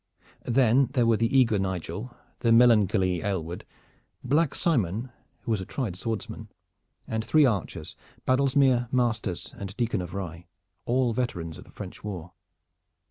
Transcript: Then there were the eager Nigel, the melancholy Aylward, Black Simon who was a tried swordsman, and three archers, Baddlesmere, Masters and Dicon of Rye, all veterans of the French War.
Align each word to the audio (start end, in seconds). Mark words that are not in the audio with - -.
Then 0.47 0.87
there 0.93 1.05
were 1.05 1.17
the 1.17 1.37
eager 1.37 1.59
Nigel, 1.59 2.17
the 2.39 2.51
melancholy 2.51 3.21
Aylward, 3.21 3.65
Black 4.23 4.55
Simon 4.55 5.11
who 5.41 5.51
was 5.51 5.61
a 5.61 5.65
tried 5.67 5.95
swordsman, 5.95 6.49
and 7.07 7.23
three 7.23 7.45
archers, 7.45 7.95
Baddlesmere, 8.27 8.87
Masters 8.91 9.53
and 9.59 9.77
Dicon 9.77 10.01
of 10.01 10.15
Rye, 10.15 10.47
all 10.85 11.13
veterans 11.13 11.59
of 11.59 11.65
the 11.65 11.71
French 11.71 12.03
War. 12.03 12.31